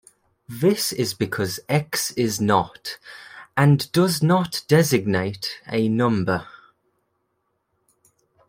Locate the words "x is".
1.69-2.41